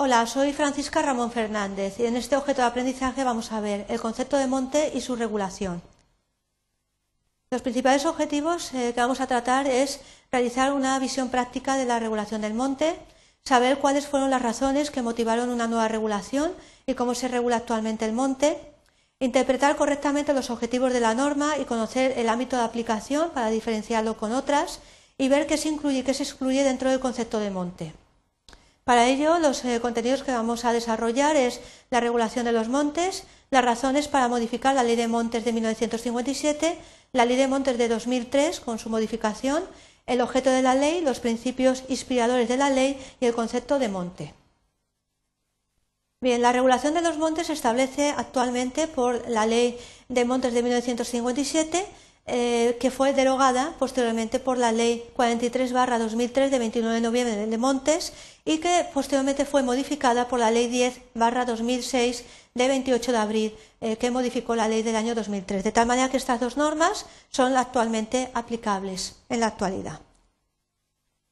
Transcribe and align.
Hola, 0.00 0.24
soy 0.28 0.52
Francisca 0.52 1.02
Ramón 1.02 1.32
Fernández 1.32 1.98
y 1.98 2.06
en 2.06 2.14
este 2.14 2.36
objeto 2.36 2.62
de 2.62 2.68
aprendizaje 2.68 3.24
vamos 3.24 3.50
a 3.50 3.58
ver 3.58 3.84
el 3.88 3.98
concepto 3.98 4.36
de 4.36 4.46
monte 4.46 4.92
y 4.94 5.00
su 5.00 5.16
regulación. 5.16 5.82
Los 7.50 7.62
principales 7.62 8.06
objetivos 8.06 8.72
eh, 8.74 8.92
que 8.94 9.00
vamos 9.00 9.20
a 9.20 9.26
tratar 9.26 9.66
es 9.66 9.98
realizar 10.30 10.72
una 10.72 10.96
visión 11.00 11.30
práctica 11.30 11.76
de 11.76 11.84
la 11.84 11.98
regulación 11.98 12.42
del 12.42 12.54
monte, 12.54 12.94
saber 13.42 13.78
cuáles 13.78 14.06
fueron 14.06 14.30
las 14.30 14.40
razones 14.40 14.92
que 14.92 15.02
motivaron 15.02 15.48
una 15.48 15.66
nueva 15.66 15.88
regulación 15.88 16.52
y 16.86 16.94
cómo 16.94 17.16
se 17.16 17.26
regula 17.26 17.56
actualmente 17.56 18.04
el 18.04 18.12
monte, 18.12 18.56
interpretar 19.18 19.74
correctamente 19.74 20.32
los 20.32 20.50
objetivos 20.50 20.92
de 20.92 21.00
la 21.00 21.14
norma 21.14 21.58
y 21.58 21.64
conocer 21.64 22.16
el 22.16 22.28
ámbito 22.28 22.56
de 22.56 22.62
aplicación 22.62 23.30
para 23.30 23.50
diferenciarlo 23.50 24.16
con 24.16 24.30
otras 24.30 24.78
y 25.18 25.28
ver 25.28 25.48
qué 25.48 25.56
se 25.56 25.70
incluye 25.70 25.98
y 25.98 26.02
qué 26.04 26.14
se 26.14 26.22
excluye 26.22 26.62
dentro 26.62 26.88
del 26.88 27.00
concepto 27.00 27.40
de 27.40 27.50
monte. 27.50 27.94
Para 28.88 29.06
ello, 29.06 29.38
los 29.38 29.66
eh, 29.66 29.80
contenidos 29.82 30.22
que 30.22 30.32
vamos 30.32 30.64
a 30.64 30.72
desarrollar 30.72 31.36
es 31.36 31.60
la 31.90 32.00
regulación 32.00 32.46
de 32.46 32.52
los 32.52 32.70
montes, 32.70 33.24
las 33.50 33.62
razones 33.62 34.08
para 34.08 34.28
modificar 34.28 34.74
la 34.74 34.82
Ley 34.82 34.96
de 34.96 35.08
Montes 35.08 35.44
de 35.44 35.52
1957, 35.52 36.78
la 37.12 37.26
Ley 37.26 37.36
de 37.36 37.48
Montes 37.48 37.76
de 37.76 37.86
2003 37.86 38.60
con 38.60 38.78
su 38.78 38.88
modificación, 38.88 39.62
el 40.06 40.22
objeto 40.22 40.48
de 40.48 40.62
la 40.62 40.74
ley, 40.74 41.02
los 41.02 41.20
principios 41.20 41.84
inspiradores 41.90 42.48
de 42.48 42.56
la 42.56 42.70
ley 42.70 42.98
y 43.20 43.26
el 43.26 43.34
concepto 43.34 43.78
de 43.78 43.88
monte. 43.88 44.32
Bien, 46.22 46.40
la 46.40 46.52
regulación 46.52 46.94
de 46.94 47.02
los 47.02 47.18
montes 47.18 47.48
se 47.48 47.52
establece 47.52 48.14
actualmente 48.16 48.88
por 48.88 49.28
la 49.28 49.44
Ley 49.44 49.78
de 50.08 50.24
Montes 50.24 50.54
de 50.54 50.62
1957 50.62 51.86
eh, 52.28 52.76
que 52.78 52.90
fue 52.90 53.14
derogada 53.14 53.74
posteriormente 53.78 54.38
por 54.38 54.58
la 54.58 54.70
Ley 54.70 55.04
43-2003 55.16 56.50
de 56.50 56.58
29 56.58 56.94
de 56.94 57.00
noviembre 57.00 57.46
de 57.46 57.58
Montes 57.58 58.12
y 58.44 58.58
que 58.58 58.86
posteriormente 58.92 59.44
fue 59.44 59.62
modificada 59.62 60.28
por 60.28 60.38
la 60.38 60.50
Ley 60.50 60.70
10-2006 61.16 62.22
de 62.54 62.68
28 62.68 63.12
de 63.12 63.18
abril, 63.18 63.54
eh, 63.80 63.96
que 63.96 64.10
modificó 64.10 64.54
la 64.54 64.68
ley 64.68 64.82
del 64.82 64.96
año 64.96 65.14
2003. 65.14 65.64
De 65.64 65.72
tal 65.72 65.86
manera 65.86 66.10
que 66.10 66.16
estas 66.16 66.40
dos 66.40 66.56
normas 66.56 67.06
son 67.30 67.56
actualmente 67.56 68.30
aplicables 68.34 69.16
en 69.28 69.40
la 69.40 69.46
actualidad. 69.46 70.00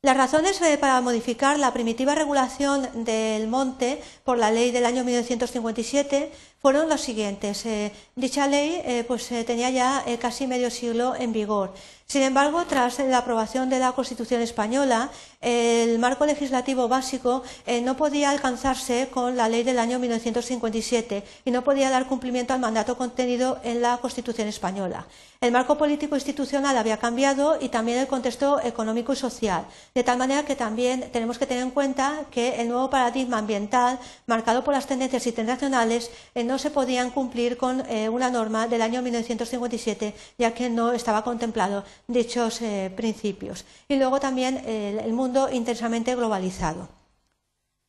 Las 0.03 0.17
razones 0.17 0.61
eh, 0.63 0.79
para 0.79 1.01
modificar 1.01 1.59
la 1.59 1.73
primitiva 1.73 2.15
regulación 2.15 2.89
del 3.05 3.49
monte 3.49 4.01
por 4.23 4.39
la 4.39 4.53
ley 4.53 4.71
del 4.71 4.87
año 4.87 5.03
1957 5.03 6.31
fueron 6.61 6.89
los 6.89 7.01
siguientes. 7.01 7.65
Eh, 7.67 7.93
dicha 8.15 8.47
ley 8.47 8.81
eh, 8.85 9.05
pues, 9.07 9.29
tenía 9.47 9.71
ya 9.71 10.05
casi 10.21 10.47
medio 10.47 10.71
siglo 10.71 11.15
en 11.17 11.33
vigor. 11.33 11.73
Sin 12.07 12.23
embargo, 12.23 12.65
tras 12.69 13.01
la 13.01 13.19
aprobación 13.19 13.69
de 13.69 13.81
la 13.81 13.91
Constitución 13.93 14.41
española, 14.41 15.11
el 15.41 15.99
marco 15.99 16.25
legislativo 16.25 16.87
básico 16.87 17.43
no 17.83 17.97
podía 17.97 18.31
alcanzarse 18.31 19.09
con 19.11 19.37
la 19.37 19.49
ley 19.49 19.65
del 19.65 19.81
año 19.81 19.99
1957 19.99 21.25
y 21.45 21.51
no 21.51 21.65
podía 21.65 21.91
dar 21.91 22.07
cumplimiento 22.07 22.55
al 22.55 22.61
mandato 22.61 22.97
contenido 22.97 23.59
en 23.65 23.83
la 23.83 23.97
Constitución 23.97 24.47
española. 24.47 25.05
El 25.41 25.53
marco 25.53 25.77
político 25.77 26.15
institucional 26.15 26.79
había 26.79 26.97
cambiado 26.97 27.59
y 27.61 27.69
también 27.69 27.99
el 27.99 28.07
contexto 28.07 28.59
económico 28.63 29.13
y 29.13 29.17
social, 29.17 29.67
de 29.95 30.03
tal 30.03 30.17
manera 30.17 30.47
que 30.47 30.57
también 30.57 31.11
tenemos 31.13 31.39
que 31.39 31.47
tener 31.47 31.63
en 31.63 31.71
cuenta 31.71 32.25
que 32.31 32.61
el 32.61 32.69
nuevo 32.69 32.89
paradigma 32.89 33.39
ambiental, 33.39 33.99
marcado 34.27 34.65
por 34.65 34.73
las 34.73 34.87
tendencias 34.87 35.27
internacionales, 35.27 36.11
eh, 36.35 36.43
no 36.47 36.59
se 36.59 36.71
podían 36.71 37.11
cumplir 37.11 37.57
con 37.57 37.81
eh, 37.89 38.09
una 38.09 38.31
norma 38.31 38.69
del 38.69 38.83
año 38.83 39.03
1957, 39.03 40.15
ya 40.39 40.55
que 40.55 40.71
no 40.71 40.93
estaba 40.93 41.25
contemplado 41.25 41.85
dichos 42.07 42.63
eh, 42.63 42.93
principios. 42.97 43.65
Y 43.89 43.97
luego 43.97 44.21
también 44.21 44.57
el 44.67 45.13
mundo 45.13 45.49
intensamente 45.51 46.15
globalizado. 46.15 46.89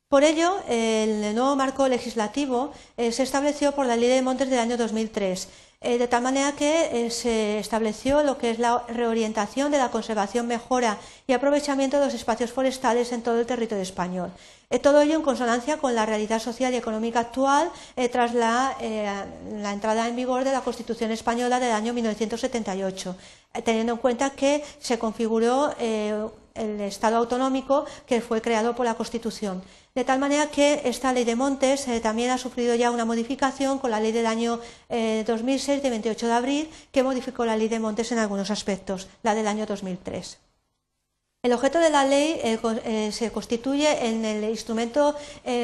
Por 0.09 0.23
ello, 0.23 0.55
el 0.69 1.35
nuevo 1.35 1.55
marco 1.55 1.87
legislativo 1.87 2.71
se 2.97 3.23
estableció 3.23 3.73
por 3.73 3.85
la 3.85 3.97
Ley 3.97 4.07
de 4.07 4.21
Montes 4.21 4.49
del 4.49 4.59
año 4.59 4.77
2003 4.77 5.49
eh, 5.79 5.99
de 5.99 6.07
tal 6.07 6.23
manera 6.23 6.53
que 6.53 7.05
eh, 7.05 7.11
se 7.11 7.59
estableció 7.59 8.23
lo 8.23 8.39
que 8.39 8.49
es 8.49 8.57
la 8.57 8.83
reorientación 8.87 9.71
de 9.71 9.77
la 9.77 9.91
conservación, 9.91 10.47
mejora 10.47 10.97
y 11.27 11.33
aprovechamiento 11.33 11.99
de 11.99 12.05
los 12.05 12.15
espacios 12.15 12.51
forestales 12.51 13.11
en 13.11 13.21
todo 13.21 13.39
el 13.39 13.45
territorio 13.45 13.83
español. 13.83 14.31
Eh, 14.71 14.79
todo 14.79 15.01
ello 15.01 15.13
en 15.13 15.21
consonancia 15.21 15.77
con 15.77 15.93
la 15.93 16.07
realidad 16.07 16.41
social 16.41 16.73
y 16.73 16.77
económica 16.77 17.19
actual 17.19 17.69
tras 18.11 18.33
la, 18.33 18.75
la, 18.81 19.71
entrada 19.71 20.07
en 20.07 20.15
vigor 20.15 20.43
de 20.43 20.51
la 20.51 20.61
Constitución 20.61 21.11
española 21.11 21.59
del 21.59 21.71
año 21.71 21.93
1978, 21.93 23.15
teniendo 23.63 23.93
en 23.93 23.99
cuenta 23.99 24.31
que 24.31 24.63
se 24.79 24.97
configuró 24.97 25.73
el 26.57 26.81
Estado 26.81 27.17
autonómico 27.17 27.85
que 28.05 28.21
fue 28.21 28.41
creado 28.41 28.75
por 28.75 28.85
la 28.85 28.95
Constitución. 28.95 29.61
De 29.97 30.03
tal 30.03 30.19
manera 30.19 30.51
que 30.51 30.81
esta 30.85 31.11
ley 31.11 31.23
de 31.23 31.35
montes 31.35 31.87
eh, 31.87 31.99
también 31.99 32.29
ha 32.29 32.37
sufrido 32.37 32.75
ya 32.75 32.91
una 32.91 33.03
modificación 33.03 33.79
con 33.79 33.89
la 33.89 33.99
ley 33.99 34.11
del 34.11 34.27
año 34.27 34.59
2006 34.89 35.79
eh, 35.79 35.81
de 35.81 35.89
28 35.89 36.27
de 36.27 36.33
abril, 36.33 36.69
que 36.91 37.01
modificó 37.01 37.45
la 37.45 37.57
ley 37.57 37.67
de 37.67 37.79
montes 37.79 38.11
en 38.11 38.19
algunos 38.19 38.51
aspectos, 38.51 39.07
la 39.23 39.33
del 39.33 39.47
año 39.47 39.65
2003. 39.65 40.37
El 41.41 41.53
objeto 41.53 41.79
de 41.79 41.89
la 41.89 42.05
ley 42.05 42.39
eh, 42.43 43.11
se 43.11 43.31
constituye 43.31 44.07
en 44.07 44.23
el 44.23 44.43
instrumento 44.43 45.15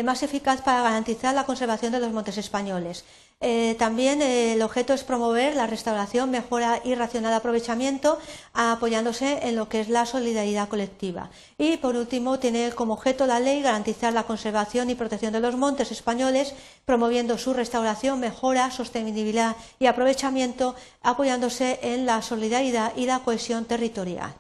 más 0.04 0.24
eficaz 0.24 0.62
para 0.62 0.82
garantizar 0.82 1.36
la 1.36 1.46
conservación 1.46 1.92
de 1.92 2.00
los 2.00 2.12
montes 2.12 2.38
españoles. 2.40 3.06
Eh, 3.46 3.76
también 3.78 4.22
eh, 4.22 4.54
el 4.54 4.62
objeto 4.62 4.94
es 4.94 5.04
promover 5.04 5.54
la 5.54 5.68
restauración, 5.68 6.32
mejora 6.32 6.80
y 6.82 6.96
racional 6.96 7.34
aprovechamiento, 7.34 8.18
apoyándose 8.54 9.46
en 9.46 9.58
lo 9.58 9.68
que 9.68 9.82
es 9.82 9.90
la 9.90 10.06
solidaridad 10.06 10.70
colectiva. 10.70 11.30
Y 11.58 11.76
por 11.76 11.98
último, 11.98 12.40
tiene 12.40 12.72
como 12.72 12.94
objeto 12.94 13.28
la 13.28 13.42
ley 13.42 13.62
garantizar 13.62 14.14
la 14.14 14.24
conservación 14.24 14.90
y 14.90 14.96
protección 14.96 15.34
de 15.34 15.42
los 15.42 15.58
montes 15.58 15.92
españoles, 15.92 16.54
promoviendo 16.86 17.38
su 17.38 17.54
restauración, 17.54 18.22
mejora, 18.22 18.72
sostenibilidad 18.72 19.58
y 19.78 19.88
aprovechamiento, 19.88 20.76
apoyándose 21.02 21.80
en 21.82 22.06
la 22.06 22.22
solidaridad 22.22 22.94
y 22.96 23.08
la 23.08 23.20
cohesión 23.20 23.66
territorial. 23.66 24.36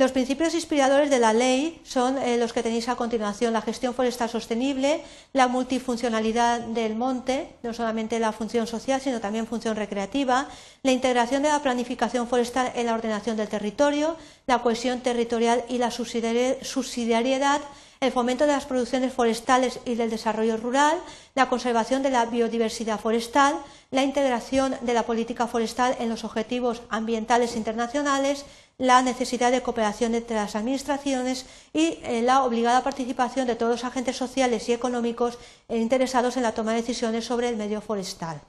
Los 0.00 0.12
principios 0.12 0.54
inspiradores 0.54 1.10
de 1.10 1.18
la 1.18 1.34
ley 1.34 1.78
son 1.84 2.16
eh, 2.16 2.38
los 2.38 2.54
que 2.54 2.62
tenéis 2.62 2.88
a 2.88 2.96
continuación, 2.96 3.52
la 3.52 3.60
gestión 3.60 3.92
forestal 3.92 4.30
sostenible, 4.30 5.02
la 5.34 5.46
multifuncionalidad 5.46 6.60
del 6.60 6.94
monte, 6.94 7.50
no 7.62 7.74
solamente 7.74 8.18
la 8.18 8.32
función 8.32 8.66
social, 8.66 9.02
sino 9.02 9.20
también 9.20 9.46
función 9.46 9.76
recreativa, 9.76 10.48
la 10.82 10.92
integración 10.92 11.42
de 11.42 11.50
la 11.50 11.60
planificación 11.60 12.28
forestal 12.28 12.72
en 12.76 12.86
la 12.86 12.94
ordenación 12.94 13.36
del 13.36 13.48
territorio, 13.48 14.16
la 14.46 14.62
cohesión 14.62 15.00
territorial 15.00 15.64
y 15.68 15.76
la 15.76 15.90
subsidiariedad, 15.90 17.60
el 18.00 18.12
fomento 18.12 18.46
de 18.46 18.52
las 18.52 18.64
producciones 18.64 19.12
forestales 19.12 19.78
y 19.84 19.94
del 19.94 20.08
desarrollo 20.08 20.56
rural, 20.56 20.98
la 21.34 21.50
conservación 21.50 22.02
de 22.02 22.08
la 22.08 22.24
biodiversidad 22.24 22.98
forestal, 22.98 23.54
la 23.90 24.02
integración 24.02 24.74
de 24.80 24.94
la 24.94 25.04
política 25.04 25.46
forestal 25.46 25.94
en 25.98 26.08
los 26.08 26.24
objetivos 26.24 26.80
ambientales 26.88 27.56
internacionales, 27.56 28.46
la 28.78 29.02
necesidad 29.02 29.52
de 29.52 29.60
cooperación 29.60 30.14
entre 30.14 30.36
las 30.36 30.56
administraciones 30.56 31.44
y 31.74 31.98
eh, 32.02 32.22
la 32.22 32.44
obligada 32.44 32.82
participación 32.82 33.46
de 33.46 33.54
todos 33.54 33.72
los 33.72 33.84
agentes 33.84 34.16
sociales 34.16 34.66
y 34.70 34.72
económicos 34.72 35.38
interesados 35.68 36.38
en 36.38 36.44
la 36.44 36.54
toma 36.54 36.70
de 36.70 36.80
decisiones 36.80 37.26
sobre 37.26 37.50
el 37.50 37.58
medio 37.58 37.82
forestal. 37.82 38.40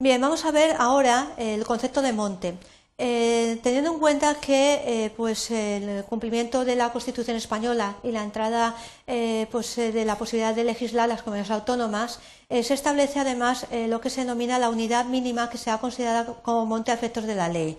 Bien, 0.00 0.20
vamos 0.20 0.46
a 0.46 0.52
ver 0.52 0.76
ahora 0.78 1.32
el 1.36 1.66
concepto 1.66 2.00
de 2.00 2.12
monte. 2.12 2.56
Eh, 3.00 3.60
teniendo 3.62 3.92
en 3.92 4.00
cuenta 4.00 4.34
que 4.40 4.82
eh, 4.84 5.10
pues 5.16 5.52
el 5.52 6.04
cumplimiento 6.04 6.64
de 6.64 6.74
la 6.74 6.90
Constitución 6.90 7.36
española 7.36 7.94
y 8.02 8.10
la 8.10 8.24
entrada 8.24 8.74
eh, 9.06 9.46
pues, 9.52 9.76
de 9.76 10.04
la 10.04 10.18
posibilidad 10.18 10.52
de 10.52 10.64
legislar 10.64 11.08
las 11.08 11.22
comunidades 11.22 11.52
autónomas, 11.52 12.18
se 12.50 12.72
establece 12.72 13.20
además 13.20 13.66
lo 13.88 14.00
que 14.00 14.08
se 14.08 14.22
denomina 14.22 14.58
la 14.58 14.70
unidad 14.70 15.04
mínima 15.04 15.50
que 15.50 15.58
se 15.58 15.70
ha 15.70 15.76
considerado 15.76 16.38
como 16.42 16.64
monte 16.64 16.90
a 16.90 16.94
efectos 16.94 17.24
de 17.24 17.34
la 17.34 17.48
ley. 17.50 17.76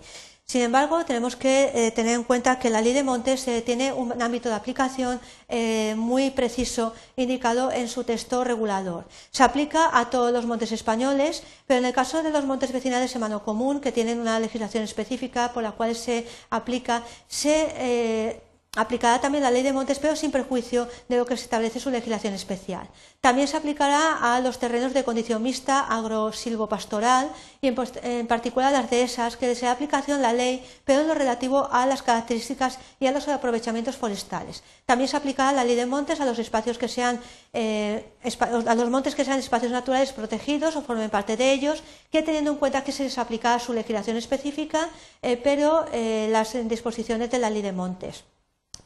Sin 0.50 0.62
embargo, 0.62 1.04
tenemos 1.04 1.36
que 1.36 1.70
eh, 1.72 1.92
tener 1.92 2.16
en 2.16 2.24
cuenta 2.24 2.58
que 2.58 2.70
la 2.70 2.80
ley 2.80 2.92
de 2.92 3.04
montes 3.04 3.46
eh, 3.46 3.62
tiene 3.62 3.92
un 3.92 4.20
ámbito 4.20 4.48
de 4.48 4.56
aplicación 4.56 5.20
eh, 5.48 5.94
muy 5.96 6.30
preciso 6.30 6.92
indicado 7.14 7.70
en 7.70 7.86
su 7.86 8.02
texto 8.02 8.42
regulador. 8.42 9.04
Se 9.30 9.44
aplica 9.44 9.96
a 9.96 10.10
todos 10.10 10.32
los 10.32 10.46
montes 10.46 10.72
españoles, 10.72 11.44
pero 11.68 11.78
en 11.78 11.84
el 11.84 11.92
caso 11.92 12.24
de 12.24 12.32
los 12.32 12.46
montes 12.46 12.72
vecinales 12.72 13.14
en 13.14 13.20
mano 13.20 13.44
común, 13.44 13.80
que 13.80 13.92
tienen 13.92 14.18
una 14.18 14.40
legislación 14.40 14.82
específica 14.82 15.52
por 15.52 15.62
la 15.62 15.70
cual 15.70 15.94
se 15.94 16.26
aplica, 16.50 17.04
se 17.28 18.42
Aplicará 18.76 19.20
también 19.20 19.42
la 19.42 19.50
ley 19.50 19.64
de 19.64 19.72
montes, 19.72 19.98
pero 19.98 20.14
sin 20.14 20.30
perjuicio 20.30 20.86
de 21.08 21.16
lo 21.16 21.26
que 21.26 21.36
se 21.36 21.42
establece 21.42 21.80
su 21.80 21.90
legislación 21.90 22.34
especial. 22.34 22.88
También 23.20 23.48
se 23.48 23.56
aplicará 23.56 24.18
a 24.22 24.38
los 24.38 24.60
terrenos 24.60 24.94
de 24.94 25.02
condición 25.02 25.42
mixta, 25.42 25.80
agro-silvopastoral 25.80 27.32
y 27.60 27.66
en, 27.66 28.26
particular 28.28 28.72
a 28.72 28.80
las 28.80 28.88
de 28.88 29.02
esas 29.02 29.36
que 29.36 29.48
desea 29.48 29.72
aplicación 29.72 30.22
la 30.22 30.32
ley, 30.32 30.64
pero 30.84 31.00
en 31.00 31.08
lo 31.08 31.14
relativo 31.14 31.68
a 31.72 31.84
las 31.84 32.04
características 32.04 32.78
y 33.00 33.08
a 33.08 33.10
los 33.10 33.26
aprovechamientos 33.26 33.96
forestales. 33.96 34.62
También 34.86 35.08
se 35.08 35.16
aplicará 35.16 35.50
la 35.50 35.64
ley 35.64 35.74
de 35.74 35.86
montes 35.86 36.20
a 36.20 36.24
los 36.24 36.38
espacios 36.38 36.78
que 36.78 36.86
sean 36.86 37.18
eh, 37.52 38.14
a 38.40 38.74
los 38.76 38.88
montes 38.88 39.16
que 39.16 39.24
sean 39.24 39.40
espacios 39.40 39.72
naturales 39.72 40.12
protegidos 40.12 40.76
o 40.76 40.82
formen 40.82 41.10
parte 41.10 41.36
de 41.36 41.52
ellos, 41.52 41.82
que 42.12 42.22
teniendo 42.22 42.52
en 42.52 42.58
cuenta 42.58 42.84
que 42.84 42.92
se 42.92 43.02
les 43.02 43.18
aplicará 43.18 43.58
su 43.58 43.72
legislación 43.72 44.16
específica, 44.16 44.88
eh, 45.22 45.36
pero 45.36 45.86
eh, 45.92 46.28
las 46.30 46.56
disposiciones 46.68 47.32
de 47.32 47.40
la 47.40 47.50
ley 47.50 47.62
de 47.62 47.72
montes. 47.72 48.22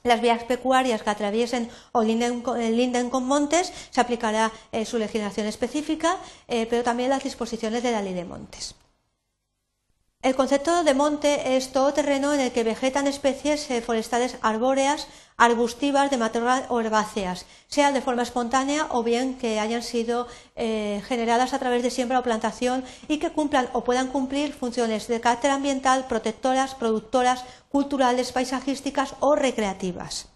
Las 0.04 0.20
vías 0.20 0.44
pecuarias 0.44 1.02
que 1.02 1.08
atraviesen 1.08 1.70
o 1.92 2.02
linden 2.02 2.42
con, 3.10 3.24
montes, 3.24 3.72
se 3.90 4.00
aplicará 4.02 4.52
eh, 4.70 4.84
su 4.84 4.98
legislación 4.98 5.46
específica, 5.46 6.18
eh, 6.46 6.66
pero 6.68 6.82
también 6.82 7.08
las 7.08 7.24
disposiciones 7.24 7.82
de 7.82 7.92
la 7.92 8.02
ley 8.02 8.12
de 8.12 8.26
montes. 8.26 8.74
El 10.24 10.36
concepto 10.36 10.84
de 10.84 10.94
monte 10.94 11.54
es 11.54 11.70
todo 11.70 11.92
terreno 11.92 12.32
en 12.32 12.40
el 12.40 12.50
que 12.50 12.64
vegetan 12.64 13.06
especies 13.06 13.70
eh, 13.70 13.82
forestales 13.82 14.38
arbóreas, 14.40 15.06
arbustivas, 15.36 16.10
de 16.10 16.16
matorral 16.16 16.64
o 16.70 16.80
herbáceas, 16.80 17.44
sea 17.68 17.92
de 17.92 18.00
forma 18.00 18.22
espontánea 18.22 18.86
o 18.88 19.02
bien 19.02 19.36
que 19.36 19.60
hayan 19.60 19.82
sido 19.82 20.26
generadas 20.56 21.52
a 21.52 21.58
través 21.58 21.82
de 21.82 21.90
siembra 21.90 22.20
o 22.20 22.22
plantación 22.22 22.84
y 23.06 23.18
que 23.18 23.32
cumplan 23.32 23.68
o 23.74 23.84
puedan 23.84 24.08
cumplir 24.08 24.54
funciones 24.54 25.08
de 25.08 25.20
carácter 25.20 25.50
ambiental, 25.50 26.06
protectoras, 26.08 26.74
productoras, 26.74 27.44
culturales, 27.68 28.32
paisajísticas 28.32 29.16
o 29.20 29.34
recreativas. 29.34 30.33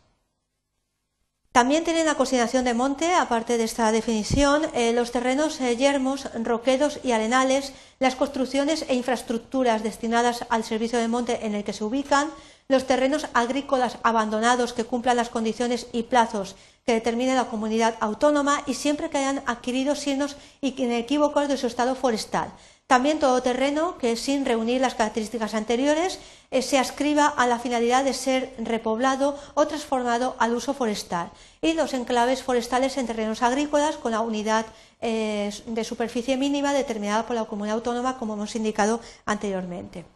También 1.59 1.83
tienen 1.83 2.07
la 2.07 2.15
consideración 2.15 2.65
de 2.65 2.73
monte, 2.73 3.13
aparte 3.15 3.59
de 3.59 3.65
esta 3.65 3.91
definición, 3.91 4.63
eh, 4.75 4.93
los 4.93 5.11
terrenos 5.11 5.61
eh, 5.61 5.77
yermos, 5.77 6.29
roquedos 6.45 7.01
y 7.03 7.11
arenales, 7.11 7.73
las 7.99 8.15
construcciones 8.15 8.85
e 8.87 8.95
infraestructuras 8.95 9.83
destinadas 9.83 10.45
al 10.51 10.63
servicio 10.63 11.01
de 11.01 11.09
monte 11.09 11.45
en 11.45 11.57
el 11.57 11.65
que 11.65 11.73
se 11.73 11.83
ubican, 11.83 12.31
los 12.69 12.87
terrenos 12.87 13.27
agrícolas 13.35 13.99
abandonados 14.05 14.73
que 14.73 14.85
cumplan 14.85 15.17
las 15.17 15.31
condiciones 15.31 15.89
y 15.91 16.05
plazos 16.05 16.55
que 16.87 16.93
determine 16.93 17.35
la 17.35 17.49
comunidad 17.49 17.97
autónoma 17.99 18.63
y 18.67 18.75
siempre 18.75 19.11
que 19.11 19.19
hayan 19.19 19.43
adquirido 19.47 19.97
signos 19.97 20.37
inequívocos 20.61 21.49
de 21.49 21.57
su 21.57 21.67
estado 21.67 21.97
forestal, 21.97 22.53
también 22.89 23.19
todo 23.19 23.43
terreno 23.43 23.99
que 23.99 24.17
sin 24.17 24.47
reunir 24.47 24.81
las 24.81 24.95
características 24.95 25.53
anteriores 25.53 26.19
eh, 26.51 26.63
se 26.63 26.79
ascriba 26.79 27.27
a 27.27 27.47
la 27.47 27.59
finalidad 27.59 28.03
de 28.03 28.15
ser 28.15 28.55
repoblado 28.59 29.39
o 29.53 29.67
transformado 29.67 30.35
al 30.39 30.55
uso 30.55 30.73
forestal. 30.73 31.31
Y 31.61 31.75
los 31.75 31.93
enclaves 31.93 32.43
forestales 32.43 32.97
en 32.97 33.07
terrenos 33.07 33.43
agrícolas 33.43 33.99
con 33.99 34.13
la 34.13 34.23
unidad 34.23 34.65
eh, 35.03 35.53
de 35.67 35.85
superficie 35.85 36.39
mínima 36.39 36.73
determinada 36.73 37.27
por 37.27 37.37
la 37.37 37.45
comunidad 37.45 37.77
autónoma, 37.77 38.19
como 38.19 38.33
hemos 38.33 38.57
indicado 38.57 39.01
anteriormente. 39.27 40.07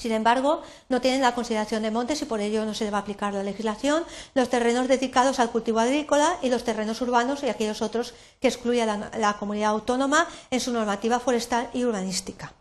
Sin 0.00 0.12
embargo, 0.12 0.62
no 0.88 1.02
tienen 1.02 1.20
la 1.20 1.34
consideración 1.34 1.82
de 1.82 1.90
montes 1.90 2.22
y 2.22 2.24
por 2.24 2.40
ello 2.40 2.64
no 2.64 2.72
se 2.72 2.84
le 2.84 2.90
va 2.90 2.98
a 2.98 3.00
aplicar 3.02 3.34
la 3.34 3.42
legislación, 3.42 4.02
los 4.34 4.48
terrenos 4.48 4.88
dedicados 4.88 5.38
al 5.38 5.50
cultivo 5.50 5.78
agrícola 5.78 6.38
y 6.40 6.48
los 6.48 6.64
terrenos 6.64 7.02
urbanos 7.02 7.42
y 7.42 7.50
aquellos 7.50 7.82
otros 7.82 8.14
que 8.40 8.48
excluye 8.48 8.86
la, 8.86 9.10
la 9.18 9.36
comunidad 9.36 9.72
autónoma 9.72 10.26
en 10.50 10.60
su 10.60 10.72
normativa 10.72 11.20
forestal 11.20 11.68
y 11.74 11.84
urbanística. 11.84 12.54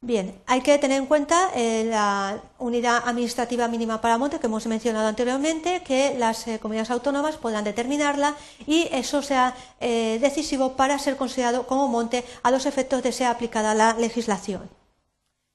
Bien, 0.00 0.40
hay 0.46 0.60
que 0.60 0.78
tener 0.78 0.98
en 0.98 1.06
cuenta 1.06 1.50
eh, 1.56 1.84
la 1.90 2.40
unidad 2.58 3.02
administrativa 3.04 3.66
mínima 3.66 4.00
para 4.00 4.16
monte 4.16 4.38
que 4.38 4.46
hemos 4.46 4.66
mencionado 4.66 5.08
anteriormente, 5.08 5.82
que 5.82 6.14
las 6.16 6.46
eh, 6.46 6.60
comunidades 6.60 6.92
autónomas 6.92 7.36
podrán 7.36 7.64
determinarla 7.64 8.36
y 8.64 8.88
eso 8.92 9.22
sea 9.22 9.56
eh, 9.80 10.18
decisivo 10.20 10.76
para 10.76 10.98
ser 11.00 11.16
considerado 11.16 11.66
como 11.66 11.88
monte 11.88 12.24
a 12.44 12.52
los 12.52 12.66
efectos 12.66 13.02
de 13.02 13.10
ser 13.10 13.26
aplicada 13.26 13.74
la 13.74 13.94
legislación. 13.94 14.70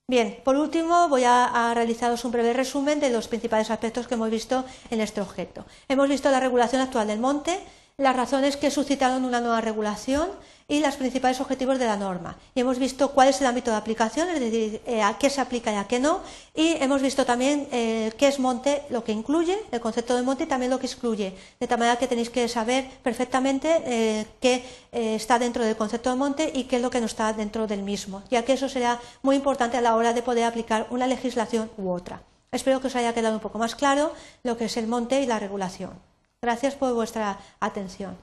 Bien, 0.05 0.41
por 0.43 0.57
último 0.57 1.07
voy 1.07 1.23
a, 1.25 1.71
realizaros 1.73 2.25
un 2.25 2.33
breve 2.33 2.51
resumen 2.51 2.99
de 2.99 3.09
los 3.09 3.29
principales 3.29 3.71
aspectos 3.71 4.05
que 4.05 4.15
hemos 4.15 4.29
visto 4.29 4.65
en 4.89 4.99
este 4.99 5.21
objeto. 5.21 5.65
Hemos 5.87 6.09
visto 6.09 6.29
la 6.29 6.41
regulación 6.41 6.81
actual 6.81 7.07
del 7.07 7.21
monte, 7.21 7.57
las 7.97 8.15
razones 8.15 8.57
que 8.57 8.71
suscitaron 8.71 9.23
una 9.23 9.39
nueva 9.39 9.61
regulación 9.61 10.29
y 10.67 10.79
los 10.79 10.95
principales 10.95 11.39
objetivos 11.41 11.77
de 11.77 11.85
la 11.85 11.97
norma. 11.97 12.37
Y 12.55 12.61
hemos 12.61 12.79
visto 12.79 13.11
cuál 13.11 13.27
es 13.27 13.39
el 13.41 13.47
ámbito 13.47 13.69
de 13.69 13.77
aplicación, 13.77 14.29
es 14.29 14.39
decir, 14.39 14.81
eh, 14.87 15.03
a 15.03 15.17
qué 15.19 15.29
se 15.29 15.41
aplica 15.41 15.71
y 15.71 15.75
a 15.75 15.83
qué 15.83 15.99
no. 15.99 16.21
Y 16.55 16.77
hemos 16.81 17.01
visto 17.03 17.25
también 17.25 17.67
eh, 17.71 18.11
qué 18.17 18.27
es 18.27 18.39
monte, 18.39 18.81
lo 18.89 19.03
que 19.03 19.11
incluye, 19.11 19.59
el 19.71 19.79
concepto 19.79 20.15
de 20.15 20.23
monte 20.23 20.45
y 20.45 20.47
también 20.47 20.71
lo 20.71 20.79
que 20.79 20.87
excluye. 20.87 21.35
De 21.59 21.67
tal 21.67 21.77
manera 21.77 21.99
que 21.99 22.07
tenéis 22.07 22.31
que 22.31 22.47
saber 22.47 22.89
perfectamente 23.03 23.83
eh, 23.85 24.25
qué 24.39 24.63
está 24.91 25.37
dentro 25.37 25.63
del 25.63 25.75
concepto 25.75 26.09
de 26.09 26.15
monte 26.15 26.51
y 26.53 26.63
qué 26.63 26.77
es 26.77 26.81
lo 26.81 26.89
que 26.89 26.99
no 26.99 27.05
está 27.05 27.33
dentro 27.33 27.67
del 27.67 27.83
mismo, 27.83 28.23
ya 28.29 28.43
que 28.43 28.53
eso 28.53 28.69
será 28.69 28.99
muy 29.21 29.35
importante 29.35 29.77
a 29.77 29.81
la 29.81 29.95
hora 29.95 30.13
de 30.13 30.21
poder 30.21 30.45
aplicar 30.45 30.87
una 30.91 31.07
legislación 31.07 31.69
u 31.77 31.89
otra. 31.89 32.21
Espero 32.51 32.79
que 32.79 32.87
os 32.87 32.95
haya 32.95 33.13
quedado 33.13 33.35
un 33.35 33.41
poco 33.41 33.57
más 33.57 33.75
claro 33.75 34.13
lo 34.43 34.55
que 34.55 34.65
es 34.65 34.77
el 34.77 34.87
monte 34.87 35.21
y 35.21 35.25
la 35.25 35.39
regulación. 35.39 36.12
Gracias 36.43 36.75
por 36.75 36.93
vuestra 36.93 37.39
atención. 37.61 38.17